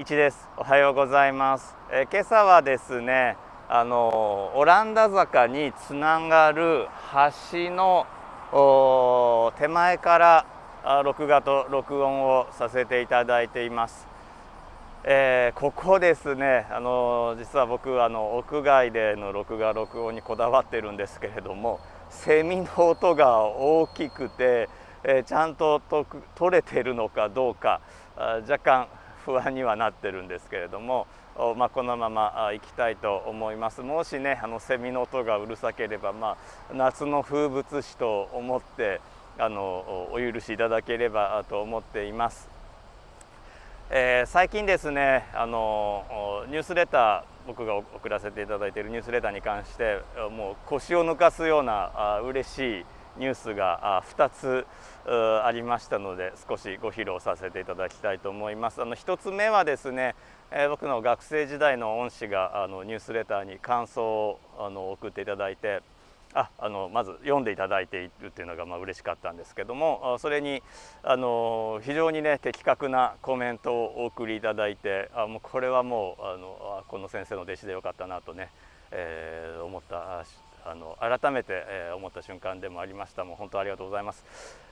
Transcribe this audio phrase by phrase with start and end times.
[0.00, 0.48] 一です。
[0.56, 3.36] おはようございます、えー、今朝はですね
[3.68, 6.86] あのオランダ坂につながる
[7.52, 8.06] 橋の
[9.58, 14.08] 手前から録画と録音をさせていただいています、
[15.04, 21.78] えー、ここですねあの実は僕あの屋外での録画録音にこだわってるんですけれども
[22.08, 24.70] セミの音が大きくて、
[25.04, 25.82] えー、ちゃんと
[26.36, 27.82] 取れてるのかどうか
[28.48, 28.88] 若干
[29.24, 31.06] 不安にはなってるんですけれども、
[31.56, 36.36] まあ、このまま行きたいと思いますもしねあのセミの音がうるさければ、ま
[36.70, 39.00] あ、夏の風物詩と思って
[39.38, 42.48] あのお許しいただければと思っています。
[43.92, 50.00] えー、最近ですねあのニュースレター僕が送らせていただいているニュースレターに関して
[50.30, 52.84] もう腰を抜かすようなあ嬉しい
[53.20, 54.66] ニュースが2つ
[55.44, 58.80] ありましたので少しご披露させていただきたいと思います。
[58.80, 60.14] あの1つ目はですね、
[60.50, 65.82] え僕の学生時代の恩師があのニュースレターに感想をあの送っていただいて
[66.32, 70.62] ああのまず読んでいただいているっていうのがまあ嬉しかったんですけどもそれに
[71.02, 78.48] あの非常にね的確なコメントをお送りいただいてあもうこれはもうあのこの先生の弟子でよかったなとね、
[78.92, 80.24] えー、思った
[80.64, 83.24] あの改めて、えー、思った瞬間でもありました。
[83.24, 84.24] もう本当ありがとうございます、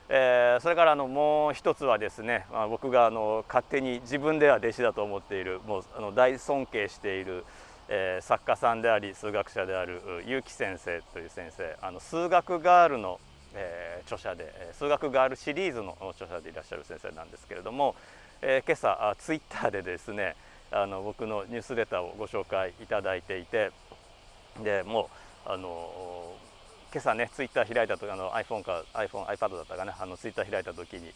[0.09, 7.43] えー、それからあのもう一つはですね、まあ、僕があの勝手に自分では弟子だと思っているもうあの大尊敬している
[7.91, 13.19] えー、作家さんであり数学者である結城先生という先生あの数学ガールの、
[13.55, 17.95] えー、著者で数学ガールシリーズの著者でいらっしゃる先生なんですけれども、
[18.43, 20.35] えー、今朝ツイッターでですね
[20.71, 23.71] あの僕のニュースレターをご紹介いただいていて
[24.63, 25.07] でもう
[25.45, 26.35] あの
[26.91, 31.11] 今朝ねツイッター開いた時あの iPhone か iPhone iPad だったかねあのツイッター開いた時に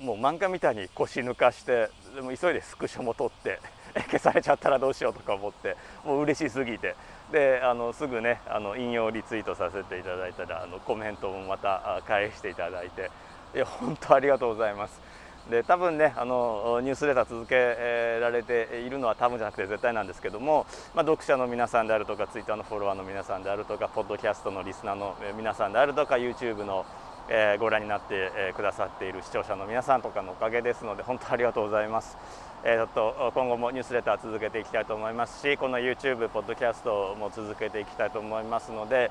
[0.00, 3.60] もう漫画みたいに腰抜かしてでも急いでスクショも撮って
[4.10, 6.94] 消されちゃったらどうしようとか思ってもう嬉しすぎて
[7.32, 13.10] であのすぐねあの引用リツイートさせていただいたらあのコメントもまた返していただいて
[13.54, 15.00] いや本当ありがとうございます。
[15.50, 17.54] で多分ねあのニュースレター続け
[18.20, 26.84] られているのは多分じゃなくて絶対なんですけども、まあ、読者の皆さんであるとかツイッターのフォロワーの皆さんであるとかポッドキャストのリスナーの皆さんであるとか YouTube の
[27.28, 32.16] え、ご覧になって、くださっている視聴者の皆さんとかのおかげですので本当ありがとうございます。
[32.64, 39.10] えー、と今後もニュースレター続けていきたいと思いますしこの YouTube、ポッドキャストも続けていきたいと思いますので、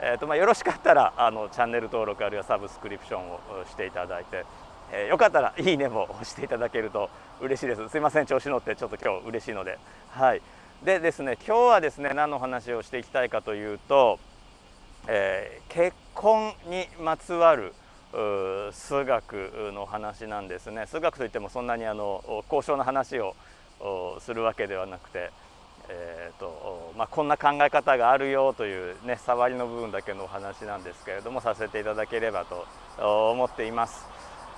[0.00, 4.44] えーとまあ、よろしかったらあのチャンネル登録あるいはサブスクリプションをしていただいて、
[4.92, 7.08] えー、よかったらいいねも押していただけると
[7.40, 7.88] 嬉しいです。
[7.88, 8.76] すいません調子乗って。
[8.76, 9.78] ちょっと今日嬉しいので。
[10.10, 10.42] はい。
[10.84, 14.18] でですね今日はですね何の話をしていきたいかというと、
[15.08, 17.72] えー、結婚にまつわる
[18.72, 20.86] 数学の話なんですね。
[20.86, 23.34] 数学といってもそんなにあの高尚な話を
[24.20, 25.30] するわけではなくて、
[25.88, 32.66] えーとまあ、こんな考え方があるよというね触りの部分だけのお話なんですけれどもさせていただければと
[33.32, 34.06] 思っています。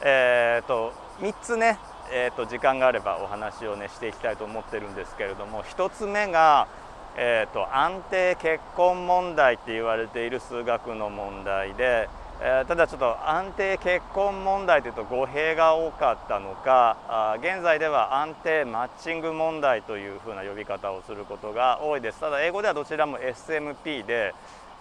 [0.07, 1.79] えーと、3つね、
[2.13, 6.69] えーと、時間があればお話をねしていきたいと思ってるんですけれども1つ目が、
[7.17, 12.09] えーと安定結婚問題って言われている数学の問題で。
[12.41, 24.35] えー、ただちょっと安定結婚問題というと語弊が多かったのかあ現在では安定マッチング問題というふうな呼び方をすることが多いですただ英語ではどちらも SMP で、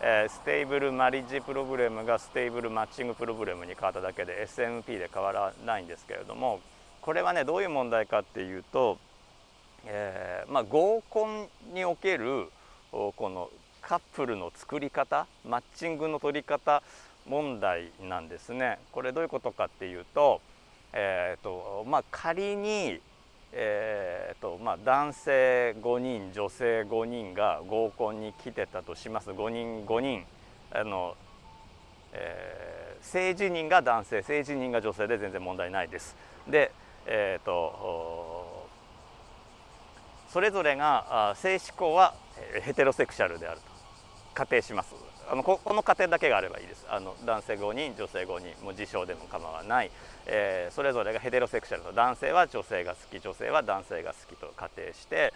[0.06, 6.60] え、ステーブルマリッジプログラムがステーブルマッチングプログラムに変わっただけで SMP で変わらないんですけれども
[7.00, 8.98] これはねどういう問題かっていうと、
[9.86, 12.50] えー、まあ、合コンにおける
[12.92, 13.50] この
[13.82, 16.84] カップルの作り方マッチングの取り方
[17.26, 18.80] 問題なんですね。
[18.92, 20.42] これどういうことかっていうと,、
[20.92, 23.00] えーとまあ、仮に、
[23.56, 30.26] えーとまあ、男性5人女性5人が合コンに来てたとします5人5人
[30.72, 31.16] あの、
[32.14, 36.16] えー、性自認が男性性自認が女性で全然問題ないです。
[36.48, 36.72] で、
[37.06, 38.68] えーと、
[40.30, 42.16] それぞれが性思考は
[42.64, 43.66] ヘテロセクシャルであると
[44.34, 44.96] 仮定します。
[45.30, 49.92] あのここの過程だけがあればいいですあの男性5人女性5人もう自称でも構わない、
[50.26, 55.34] えー、それぞれがヘテロセクシャルと男性は女性が好き女性は男性が好きと仮定して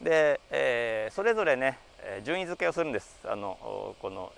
[0.00, 1.78] で、えー、それぞれね
[2.24, 3.18] 順位付けをするんです。
[3.24, 4.32] あのこの、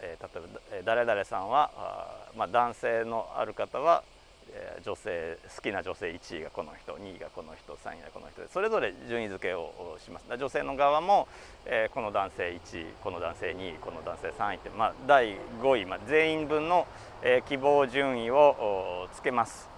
[0.00, 0.40] えー、例
[0.78, 4.02] えば誰々さんはあ、まあ、男性のある方は
[4.50, 11.28] え女性好きな女性1位がこの人2位がこの人3位がこの人それぞれ順位付けをします女性の側も、
[11.66, 16.86] えー、この男性1位この男性2位この男性3位って、まあ、第5位、まあ、全員分の、
[17.22, 19.68] えー、希望順位をつけます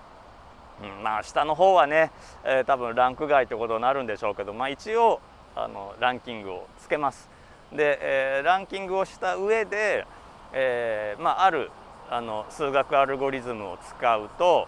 [0.82, 2.10] うん、まあ下の方はね、
[2.44, 5.20] えー、多分ランク外ってことになるんでしょうけど、まあ、一応
[5.54, 7.28] あのランキングをつけます。
[7.72, 10.06] で、えー、ランキングをした上で、
[10.52, 11.70] えーまあ、ある
[12.12, 14.66] あの数学アルゴリズムを使うと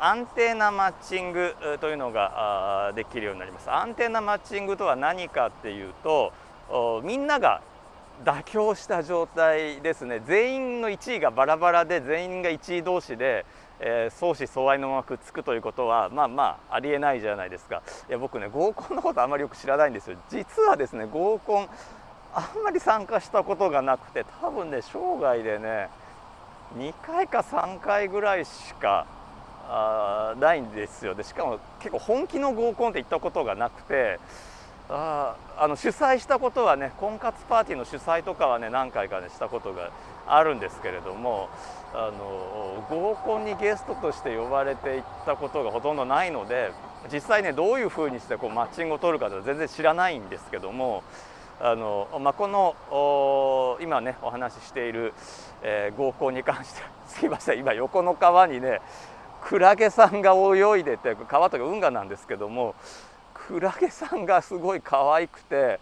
[0.00, 3.70] 安定なマッチングというのができるようになります。
[3.70, 6.32] 安定なマッチングとは何かっていうと
[7.02, 7.60] みんなが
[8.24, 10.22] 妥協した状態ですね。
[10.26, 13.44] 全員の1位がバラバラで全員が1位同士で、
[13.80, 17.82] えー、相思相愛のままくっつくということはまあまあありえないじゃないですか。
[18.08, 20.16] いや僕ね合コンのことあまりよく知らないんですよ。
[20.30, 21.68] 実はですね合コン
[22.32, 25.90] あんまり参加したことがなくて多分ね生涯でね
[26.76, 29.06] 2回か3回ぐらいしか
[29.68, 31.14] あないんですよ。
[31.14, 34.18] でしかも結構本気の合コンって行ったことがなくて
[34.90, 39.90] ああの主催したことはね婚活パーティーの主催とかはね何回かねしたことが
[40.26, 41.48] あるんですけれども
[41.94, 46.72] あの合コンにゲストとして呼ばれていったことがほとんどないので
[47.10, 51.02] 実際ねどういうふうにしてこうマッチングを取るかと全然知らないんですけども
[51.60, 55.14] あの、まあ、この今ねお話ししている、
[55.62, 58.80] えー、合コンに関して すいません今横の川にね
[59.42, 62.74] クラゲさんが泳いでて川とか運河なんですけども
[63.34, 65.78] クラゲさんがすごい可愛くて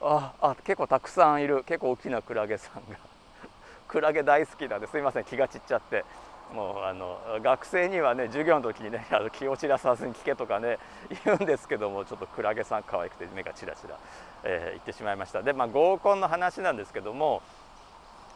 [0.00, 2.98] ああ結構たくさんいる結構大きなクラゲさんが。
[3.88, 6.04] クラゲ大好きなんですいません気が散っちゃって。
[6.52, 10.78] もうあの学生にはね授業の時にねあの気を散らさずに聞けとかね
[11.24, 13.98] 言うんですけどもちょっとクラゲさん可愛くて目がチラチラ、
[14.44, 15.42] えー、言ってしまいました。
[15.42, 17.42] でまあ合コンの話なんですけども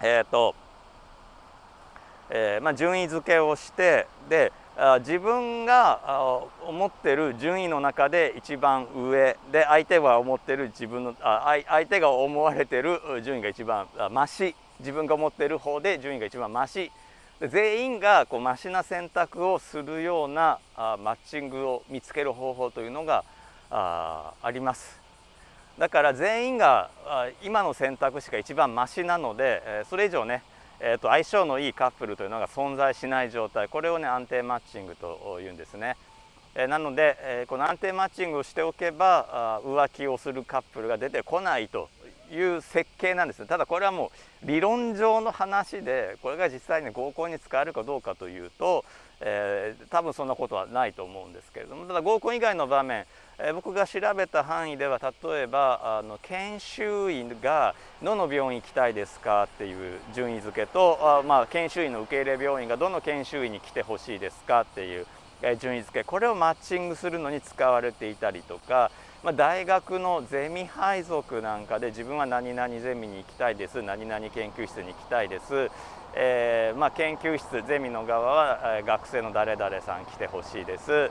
[0.03, 0.55] えっ、ー、と、
[2.31, 4.53] えー、まあ、順位付けをしてで
[5.01, 16.93] 自分が思ってる順位の中で一番上で相手が思ってる自分のあ相手が思われてる順位が一番増し自分が思ってる方で順位が一番増し
[17.41, 23.25] 全員がこうマシな選択をするようなあマッチングを見つける方法というのが
[23.71, 25.08] ああります。
[25.79, 26.91] だから全員が
[27.43, 30.43] 今の選択肢が一番マシなのでそれ以上ね
[30.81, 33.69] えーと、相性のいいカップルというのが存在しない状態。
[33.69, 35.97] これをね安定マッチングというんですね、
[36.55, 41.89] え、なので、えー、この安定マッチングをしておけば浮気をするカップルが出てこないと。
[42.31, 44.11] いう設計なんですただこれはも
[44.43, 48.85] う理論上の話でこれが実際に合コンに使えるかどうかというと、
[49.21, 51.87] えー、多分そんなことはないと思うんですけれども。
[51.87, 53.07] ただ合コン以外の場面
[53.41, 65.07] え僕が調べた範囲では例えばあの研修医がどの病院行きたいですかっていう順位付けとあ、まあ、研修医の受け入れ病院がどの研修医に来てほしいですかっていう、
[65.61, 66.05] 順位付け。
[66.05, 68.91] これをマッチングするのに使われていたりとか、
[69.25, 73.83] まあ、大学のゼミ配属なんかで自分は何々ゼミに行きたいです。
[73.83, 75.71] 何々研究室に行きたいです、
[76.15, 81.11] えー、まあ、研究室ゼミの側は、学生の誰々さん来てほしいです。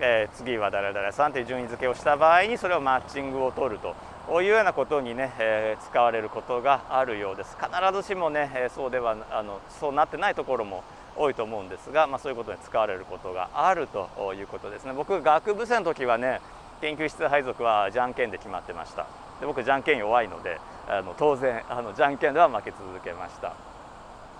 [0.00, 3.94] えー、次は誰々さんという順位付けをした場合にそれをマッチングを取ると。
[4.26, 7.56] こういうようなことにね、えー、使われることがあるようです。
[7.56, 10.82] 必ずしもね、えそうではあのそうなってないところも
[11.14, 14.92] 多いと思うんですが、まあ、そういうことに使われることがあるということですね。
[14.92, 16.40] 僕学部生の時はね
[16.80, 19.06] 研究室配属はじゃんけんで決まってました。
[19.40, 23.54] で僕じゃんけん弱いのであの当然あのじゃんけんでは負け続けました、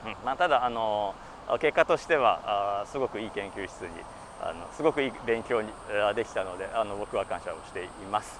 [0.06, 0.16] うん。
[0.24, 1.14] まあ、ただあの
[1.60, 3.88] 結果としてはあすごくいい研究室に
[4.40, 5.68] あのすごくいい勉強に
[6.14, 8.38] できたのであの僕は感謝をしています。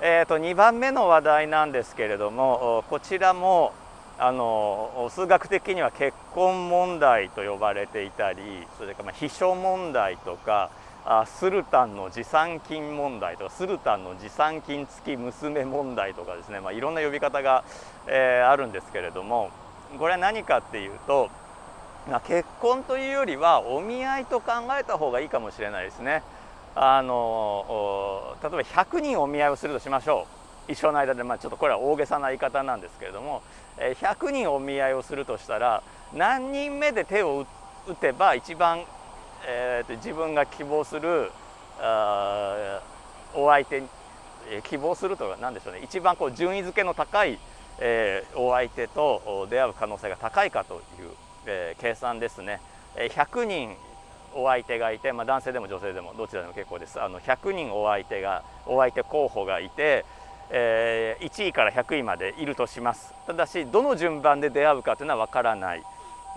[0.00, 3.72] えーと、2番目の話題なんですけれどもこちらも
[4.16, 8.38] あの数学的には結婚問題と呼ばれていたり
[8.78, 10.70] それからまあ秘書問題とか
[11.10, 17.64] あスルタンの持参金問題とかスルタンの持参金付き娘問題とかですね、まあ、いろんな呼び方が、
[18.06, 19.50] えー、あるんですけれども
[19.98, 21.30] これは何かっていうと
[22.10, 26.22] ま結婚というよりはお見合いと考えた方がいいかもしれないですね。
[26.74, 30.26] あの例えば100人お見合いをするとしましょ
[30.68, 33.42] う一生の間で、まあ、ちょっとこれは大げさな言い方なんですけれども
[33.78, 35.82] 100人お見合いをするとしたら
[36.14, 37.46] 何人目で手を
[37.88, 38.84] 打てば一番、
[39.46, 41.30] えー、自分が希望する
[41.80, 42.80] あ
[43.34, 43.88] お相手に
[44.64, 45.80] 希望するとは何でしょうね。
[45.82, 47.38] 一番こう順位付けの高い、
[47.78, 51.10] えー、お相手と出会う可能性が高いかという
[51.48, 52.60] えー、計算ですね、
[52.94, 53.76] 100人
[54.34, 57.00] お相手がいて、まあ、男性でも女性でもどちらでも結構です。
[57.00, 60.04] あの100人お相手がお相手候補がいて、
[60.50, 63.14] えー、1位から100位までいるとします。
[63.26, 65.82] ただしどの順番で出会うかというのは分からない。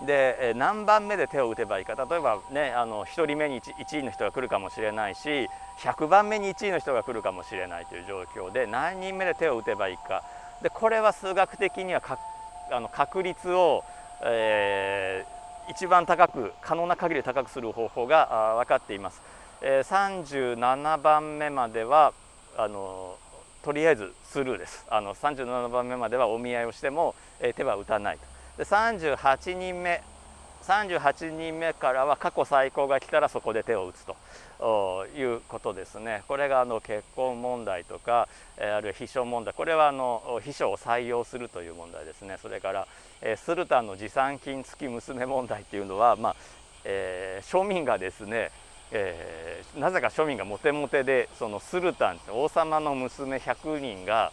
[0.06, 1.94] で何番目で手を打てばいいか。
[1.94, 10.22] 例えばねあの1人目に 1, 1位の人が来るかもしれないし100番目に1位の人が来るかもしれないという状況で何人目で手を打てばいいか。
[10.62, 12.18] でこれは数学的にはか
[12.70, 13.84] あの確率を
[14.24, 15.24] え
[15.68, 19.20] 一番高く可能な限り高くする方法が分かっています。
[19.60, 22.12] えー、37番目までは
[22.56, 23.16] あの
[23.62, 24.84] とりあえずスルーです。
[24.90, 28.31] あの37番目まではお見合いをしても、えー、手は打たないと。
[28.58, 30.02] で38人目
[30.62, 36.22] 38人目からは過去最高が来たらそこで手を打つということですね。
[36.28, 42.38] これがあの結婚問題とか、えあるいは秘書問題これはあの秘書を採用するという問題ですね。
[42.40, 42.86] それから、
[43.20, 46.36] えスルタンの持参金付き娘問題っていうのは、まあ
[46.84, 48.50] えー、庶民がですね
[48.94, 54.32] えー、なぜか庶民がモテモテでそのスルタン王様の娘100人が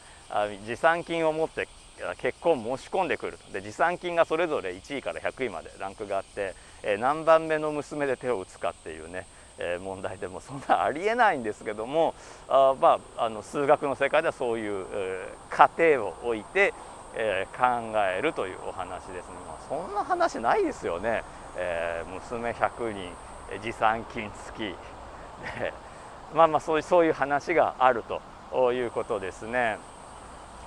[0.68, 1.70] 持参金を持って
[2.18, 3.52] 結婚申し込んでくると。
[3.52, 9.26] で持参金がそれぞれ1位から100位までランクがあって、え、何番目の娘で手を打つかっていうね、
[9.58, 12.14] え、問題でも そんなありえないんですけども
[12.48, 16.74] あ、まあ、あの数学の世界ではそういう、え、仮定を置いて、
[17.16, 17.66] え、考
[17.98, 21.24] えるというお話ですね、まあ、そんな話ないですよね、
[21.58, 23.16] え、娘100人
[23.62, 24.76] 持参金付き。
[25.60, 25.74] で
[26.34, 28.04] まあまあそういうそういう話がある
[28.52, 29.78] ということですね。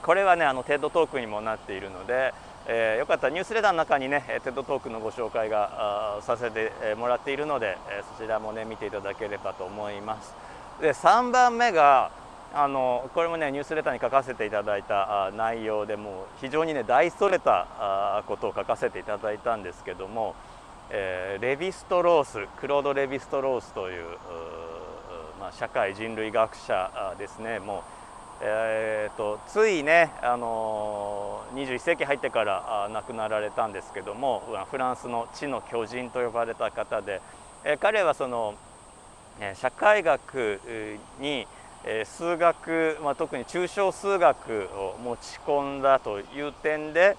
[0.02, 2.34] これはねあの TED Talk にもなっているので、
[2.66, 10.34] えー、よかったらニュースレターの中にね TED Talk のご紹介がさせてもらっているので、えそちらもね見ていただければと思います。
[10.80, 12.10] で3番目が
[12.54, 20.34] あのこれもねニュースレターに書かせていただいた内容でも非常にね大それたことを書かせていただいたんですけども
[20.94, 24.04] えー、レヴィストロースクロード・レヴィストロースという
[25.42, 27.82] まあ、社会人類学者ですねもう、
[28.44, 37.20] えーと、ついね、あの、21世紀入ってから亡くなられたんですけどもフランスの知の巨人と呼ばれた方で、
[37.64, 38.54] え、彼はその、
[39.40, 40.60] え社会学
[41.20, 41.46] に、
[41.84, 47.16] え数学、まあ、特に抽象数学を持ち込んだという点で、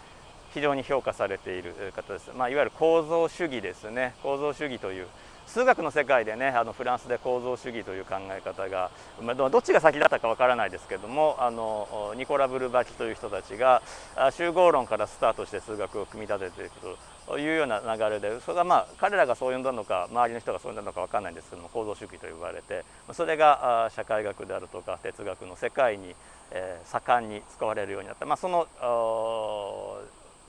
[0.54, 4.14] 非常に評価されている方です、まあ、いわゆる構造主義ですね。
[4.22, 5.08] 構造主義という
[5.48, 13.82] 数学の世界でねあのフランスで構造主義という考え方が、ま、どっちが先だったかわからないですけどもあのニコラ・ブルバチという人たちが
[14.32, 16.98] 集合論からスタートして数学を組み立てていく
[17.28, 22.84] というような流れでそれがまあ彼らがそう呼んだのか周りの人がそう呼んだのかわからないんですけども構造主義と呼ばれて
[23.14, 26.16] それが社会学であるとか哲学の世界に、
[26.52, 28.68] え、盛んに使われるようになった、まあ、その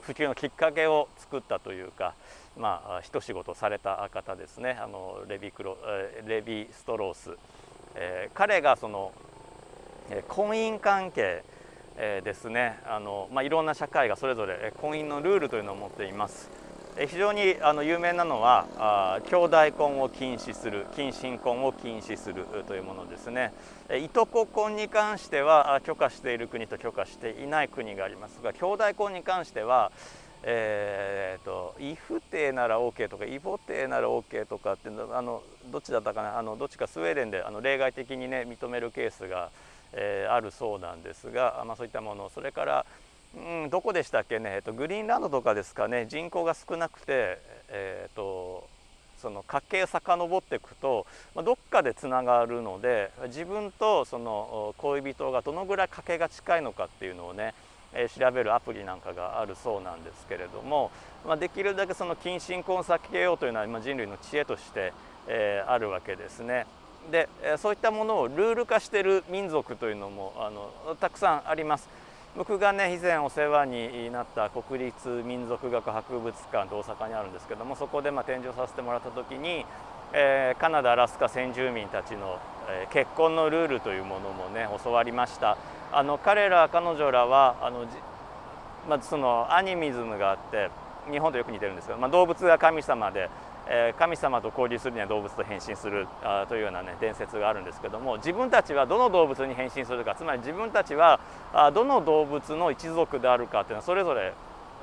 [0.05, 2.13] 普及のきっかけを作ったというか、
[2.55, 4.77] まあ、一仕事された方ですね。
[4.79, 5.77] あのレビクロ
[6.27, 7.31] レビストロース、
[7.95, 9.11] えー、彼がその、
[10.27, 11.43] 婚姻関係、
[11.97, 12.77] ですね。
[12.85, 16.49] あの、まあ、いろんな社会がそれぞれ婚姻のルールというのを持っています。
[16.97, 23.51] 非常にあの有名なのはあ兄弟婚を禁止する近親婚を禁止するというものですね。
[24.01, 29.91] いとこ婚に関しては許可している国と許可していない国がありますが兄弟婚に関しては
[30.47, 39.49] えーと、異不定なら OK とか異母定なら OK とかってあのどっちだったかなあのどっちかスウェーデンであの例外的にね認めるケースが、
[39.91, 42.29] えー、あるそうなんですが、まあ、そういったもの。
[42.29, 42.85] それから
[43.35, 46.05] うん、どこでしたっけね、えっと、グリーンランドとかですかね？
[46.07, 47.39] 人口が少なくて、
[47.69, 48.67] えー、っと
[49.21, 57.53] その家系遡っていくと、まあ、どっかでつながるので自分とその恋人がどのぐらい家系が近いのかっていうのをね、
[57.93, 60.91] え、調べるアプリなんかがあるそうなんですけれども、
[61.25, 64.93] まあ、できるだけその近親婚を避けようというのは、まあ、人類の知恵として、
[65.27, 66.67] えー、あるわけですね。
[67.11, 71.87] でそういったものをルール化している民族というのもあのたくさんあります。
[72.37, 79.65] 僕がね以前お世話になった国立民族学博物館大阪にあるんですけどもそこでま展示をさせてもらった時に、
[80.11, 82.39] えー、カナダアラスカ先住民たちの、
[82.69, 85.57] えー、結婚のルールというものもね教わりました。
[85.93, 87.85] あの彼ら彼女らはあの
[88.89, 90.69] まずそのアニミズムがあって
[91.09, 93.29] 日本とよく似てるんですけど、まあ、動物が神様で
[93.67, 101.19] え神様と交流するには動物と変身するあというような、ね、伝説があるんですけども自分たちはどの動物に変身するかつまり自分たちは
[101.53, 104.33] あどの動物の一族であるかというのはそれぞれ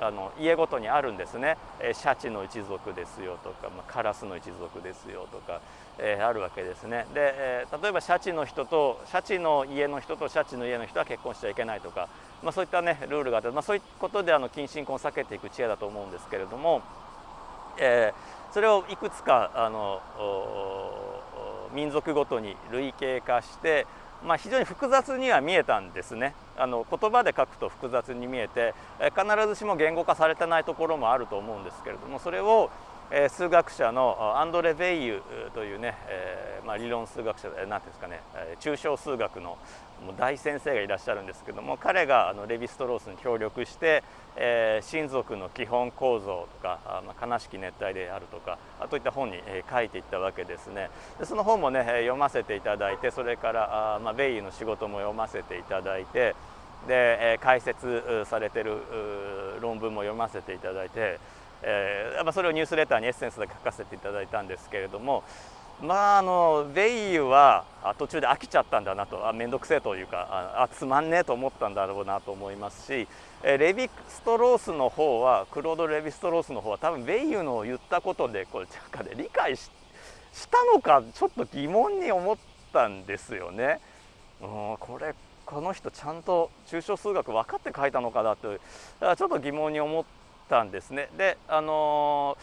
[0.01, 5.61] あの家ごとにあるんですね、えシャチの一族ですよとか、まあ、カラスの一族ですよとか、
[5.97, 7.05] えー、あるわけですね。
[7.13, 12.09] で、えー、例えばシャチの人とシャチの家の人とシャチの家の人は結婚しちゃいけないとか、
[12.41, 16.81] まあ、そういったねルールがあって、まあ、そういうことであの近親婚を避けていく知恵だと思うんですけれども、
[17.77, 19.99] えーそれをいくつかあの
[21.73, 23.87] 民族ごとに類型化して、
[24.23, 26.35] まあ、非常に複雑には見えたんですね。
[26.55, 32.69] あの言葉で書くと複雑に見えて必ずしも言語化されてないところもあると思うんですけれどもそれを
[33.29, 35.21] 数学者のアンドレ・ベイユ
[35.53, 38.21] というね、えまあ、理論数学者何ていうんですかね
[38.59, 39.57] 抽象数学の
[40.17, 44.03] 大先生がいらっしゃるんですけども彼があのレヴィストロースに協力して、
[44.35, 48.57] え、親族の基本構造とか、まあ、悲しき熱帯であるとか
[48.89, 49.37] といった本に、
[49.69, 50.89] 書いていったわけですね。
[51.19, 56.35] でその本もね読ませていただいてそれからあ、まあ、ベイユの仕事も読ませていただいて
[56.87, 58.77] で、解説されてる
[59.61, 61.19] 論文も読ませていただいて、
[61.63, 65.23] えーまあ、それをニュースレターにエッセンスで書かせていただいたんですけれども
[65.81, 67.65] まああのベイユは
[67.97, 73.07] 途中で飽きちゃったんだなとあ面倒くせえというかあつまんねえと思ったんだろうなと思いますし
[73.43, 79.69] レヴィストロースの方はクロード・レヴィストロースの方は多分ベイユの言ったことでこれかで理解し
[80.49, 82.37] たのかちょっと疑問に思っ
[82.71, 83.79] たんですよね。
[84.41, 85.13] うん、これ
[85.45, 91.09] この人ちゃんと抽象数学分かって書いたのかなとちょっと疑問に思ってたんですね。
[91.17, 92.37] であの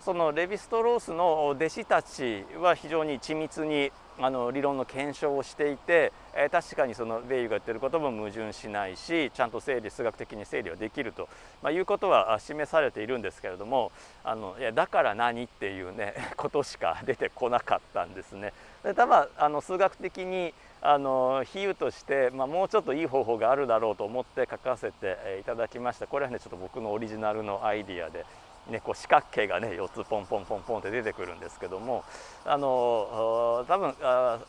[0.00, 11.28] そのレヴィストロースの弟子たちは非常に緻密にあの理論の検証をしていて、えー、確かにそのベイユが言ってることも矛盾しないしちゃんと整理数学的に整理はできると、
[11.62, 13.92] まあ、いうことは示されているんですけれども
[14.24, 18.52] あのいやだから何っていうね ことしか出てこなかったんですね。
[18.82, 28.24] で多分あの数学的にあの比喩として、まあ、もうちょっといい方法があるだろうと思って書かせていただきましたこれはねちょっと僕のオリジナルのアイディアで
[28.68, 32.04] ね、こう四角形がね4つポンポンポンポンって出てくるんですけども
[32.44, 33.94] あの多分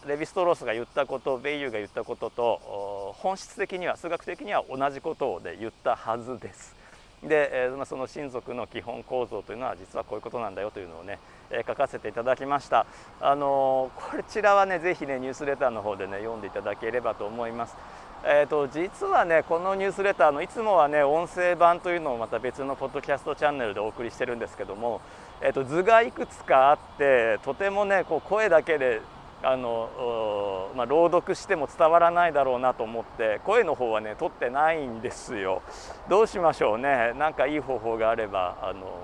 [0.06, 6.76] レヴィストロースが言ったことベイユーが言ったことと本質的には数学的には同じことで言ったはずです。
[7.24, 11.20] で、えー、その親族の基本構造というのは実はこういうことなんだよというのをね、
[11.52, 12.86] えー、書かせていただきました。
[13.20, 17.76] あのこちらはねぜひねニュースレターの方でね読んでいただければと思います。
[18.24, 25.02] えーと、実はねこのニュースレターのいつもはね音声版というのをまた別のポッドキャストチャンネルでお送りしてるんですけども、
[25.42, 29.02] えーと、図がいくつかあってとてもねこう声だけで
[29.42, 35.64] あの、まあ、朗読しても伝わらないだろうなと思って声の方はね取ってないんですよ。
[36.08, 39.00] どうしましょうねなんかいい方法があればあの、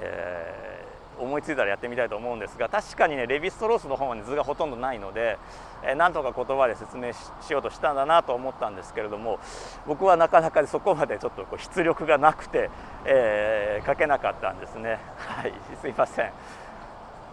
[0.00, 0.71] えー
[1.22, 5.38] 思いついたらやってみたいと思うんですが確かにねレヴィストロースの方は、ね、図がほとんどないので、
[5.84, 9.38] えー、なんとか言葉で説明しようとしたんだなと思ったんですけれども
[9.86, 12.70] 僕はなかなかそこまでちょっとこう出力がなくて、
[13.04, 14.98] えー、書けなかったんですね。
[15.16, 16.32] はいすいません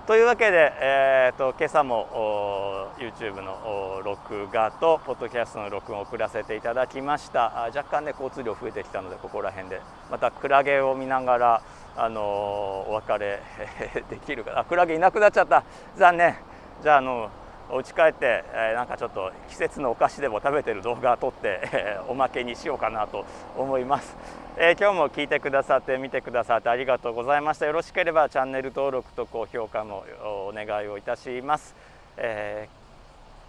[0.10, 7.70] というわけで、えーと、今朝も YouTube の録画とポッドキャストの録音を送らせていただきました。
[7.76, 9.80] 若干ね交通量増えてきたのでここら辺で。
[10.10, 11.62] またクラゲを見ながら
[11.96, 13.40] あのお別れ
[14.10, 14.66] できるかな。
[14.66, 15.64] クラゲいなくなっちゃった。
[15.96, 16.36] 残念。
[16.82, 17.30] じゃああの
[17.72, 24.16] お家帰って、えー、なんかちょっと季節のお菓子でも食べてる動画を撮って、えー、おまけにしようかなと思います、
[24.58, 27.66] えー、今日も聞いてくださって見てくださってありがとうございました。
[27.66, 31.76] よろしければチャンネル登録と高評価もお願いをいたします、
[32.18, 32.68] え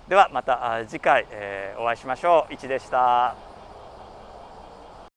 [0.06, 2.54] ー、ではまた次回、えー、お会いしましょう。
[2.54, 3.49] いちでした。